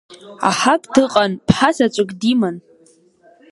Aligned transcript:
Аҳак 0.49 0.83
дыҟан, 0.93 1.31
ԥҳа 1.47 1.69
заҵәык 1.75 2.11
диман. 2.19 2.55